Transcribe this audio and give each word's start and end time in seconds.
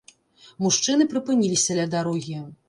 Мужчыны 0.65 1.07
прыпыніліся 1.11 1.79
ля 1.81 1.87
дарогі. 1.93 2.41